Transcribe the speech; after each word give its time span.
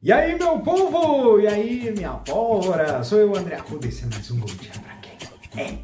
E 0.00 0.12
aí, 0.12 0.38
meu 0.38 0.60
povo! 0.60 1.40
E 1.40 1.48
aí, 1.48 1.90
minha 1.90 2.12
pólvora? 2.12 3.02
Sou 3.02 3.18
eu, 3.18 3.34
André 3.34 3.56
Arruda, 3.56 3.88
esse 3.88 4.04
é 4.04 4.06
mais 4.06 4.30
um 4.30 4.38
Bom 4.38 4.46
Dia 4.46 4.70
Pra 4.70 4.94
Quem? 4.98 5.18
É! 5.60 5.76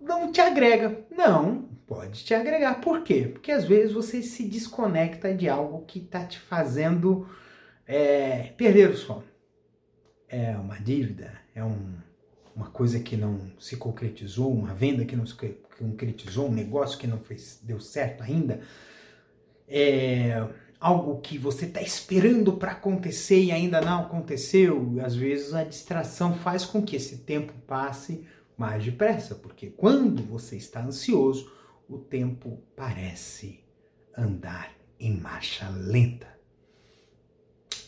não 0.00 0.30
te 0.30 0.40
agrega. 0.40 1.04
Não, 1.10 1.62
pode 1.86 2.24
te 2.24 2.34
agregar. 2.34 2.80
Por 2.80 3.02
quê? 3.02 3.28
Porque 3.32 3.50
às 3.50 3.64
vezes 3.64 3.92
você 3.92 4.22
se 4.22 4.44
desconecta 4.44 5.34
de 5.34 5.48
algo 5.48 5.84
que 5.86 5.98
está 5.98 6.24
te 6.24 6.38
fazendo 6.38 7.28
é, 7.86 8.52
perder 8.56 8.90
o 8.90 8.96
sono. 8.96 9.24
É 10.28 10.56
uma 10.56 10.78
dívida, 10.78 11.32
é 11.54 11.62
um, 11.62 11.94
uma 12.54 12.70
coisa 12.70 12.98
que 12.98 13.16
não 13.16 13.52
se 13.58 13.76
concretizou, 13.76 14.52
uma 14.52 14.74
venda 14.74 15.04
que 15.04 15.16
não 15.16 15.26
se 15.26 15.34
concretizou, 15.78 16.48
um 16.48 16.52
negócio 16.52 16.98
que 16.98 17.06
não 17.06 17.18
fez, 17.18 17.60
deu 17.62 17.80
certo 17.80 18.22
ainda. 18.22 18.60
É 19.66 20.46
algo 20.84 21.18
que 21.22 21.38
você 21.38 21.64
está 21.64 21.80
esperando 21.80 22.58
para 22.58 22.72
acontecer 22.72 23.42
e 23.42 23.50
ainda 23.50 23.80
não 23.80 24.02
aconteceu, 24.02 25.00
às 25.02 25.16
vezes 25.16 25.54
a 25.54 25.64
distração 25.64 26.34
faz 26.34 26.66
com 26.66 26.82
que 26.82 26.94
esse 26.94 27.20
tempo 27.20 27.54
passe 27.66 28.26
mais 28.54 28.84
depressa, 28.84 29.34
porque 29.34 29.70
quando 29.70 30.22
você 30.22 30.56
está 30.56 30.84
ansioso, 30.84 31.50
o 31.88 31.96
tempo 31.96 32.62
parece 32.76 33.64
andar 34.14 34.74
em 35.00 35.16
marcha 35.16 35.70
lenta. 35.70 36.28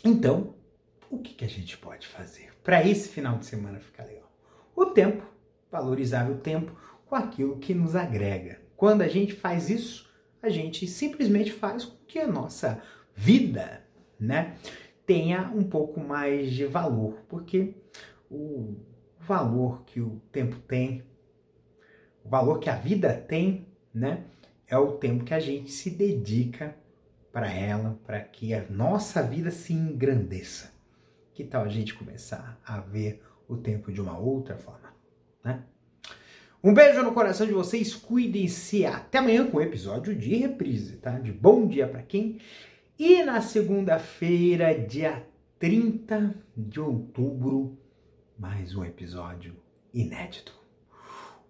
Então, 0.02 0.54
o 1.10 1.18
que, 1.18 1.34
que 1.34 1.44
a 1.44 1.50
gente 1.50 1.76
pode 1.76 2.06
fazer 2.06 2.48
para 2.64 2.82
esse 2.82 3.10
final 3.10 3.36
de 3.36 3.44
semana 3.44 3.78
ficar 3.78 4.04
legal? 4.04 4.32
O 4.74 4.86
tempo, 4.86 5.22
valorizar 5.70 6.30
o 6.30 6.38
tempo 6.38 6.74
com 7.04 7.14
aquilo 7.14 7.58
que 7.58 7.74
nos 7.74 7.94
agrega. 7.94 8.58
Quando 8.74 9.02
a 9.02 9.08
gente 9.08 9.34
faz 9.34 9.68
isso, 9.68 10.06
a 10.42 10.48
gente 10.48 10.86
simplesmente 10.86 11.52
faz 11.52 11.84
com 11.84 11.96
que 12.06 12.18
a 12.18 12.26
nossa 12.26 12.82
vida, 13.16 13.82
né, 14.20 14.54
tenha 15.06 15.50
um 15.54 15.64
pouco 15.64 15.98
mais 15.98 16.52
de 16.52 16.66
valor, 16.66 17.24
porque 17.28 17.74
o 18.30 18.76
valor 19.18 19.82
que 19.84 20.00
o 20.00 20.20
tempo 20.30 20.56
tem, 20.60 21.02
o 22.24 22.28
valor 22.28 22.58
que 22.60 22.68
a 22.68 22.76
vida 22.76 23.12
tem, 23.14 23.66
né, 23.92 24.24
é 24.68 24.76
o 24.76 24.92
tempo 24.92 25.24
que 25.24 25.32
a 25.32 25.40
gente 25.40 25.70
se 25.70 25.90
dedica 25.90 26.76
para 27.32 27.52
ela, 27.52 27.98
para 28.04 28.20
que 28.20 28.52
a 28.54 28.64
nossa 28.68 29.22
vida 29.22 29.50
se 29.50 29.72
engrandeça. 29.72 30.72
Que 31.34 31.44
tal 31.44 31.64
a 31.64 31.68
gente 31.68 31.94
começar 31.94 32.58
a 32.64 32.80
ver 32.80 33.22
o 33.46 33.56
tempo 33.56 33.92
de 33.92 34.00
uma 34.00 34.18
outra 34.18 34.56
forma, 34.56 34.92
né? 35.44 35.62
Um 36.64 36.74
beijo 36.74 37.02
no 37.02 37.12
coração 37.12 37.46
de 37.46 37.52
vocês, 37.52 37.94
cuidem-se. 37.94 38.84
Até 38.84 39.18
amanhã 39.18 39.46
com 39.46 39.58
o 39.58 39.62
episódio 39.62 40.16
de 40.16 40.34
reprise, 40.34 40.96
tá? 40.96 41.18
De 41.18 41.30
bom 41.30 41.66
dia 41.68 41.86
para 41.86 42.02
quem. 42.02 42.40
E 42.98 43.22
na 43.22 43.42
segunda-feira, 43.42 44.74
dia 44.74 45.28
30 45.58 46.34
de 46.56 46.80
outubro, 46.80 47.76
mais 48.38 48.74
um 48.74 48.82
episódio 48.82 49.54
inédito. 49.92 50.58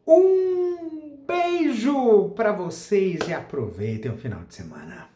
Um 0.05 1.25
beijo 1.25 2.31
para 2.31 2.51
vocês 2.51 3.29
e 3.29 3.33
aproveitem 3.33 4.11
o 4.11 4.17
final 4.17 4.45
de 4.45 4.57
semana. 4.57 5.09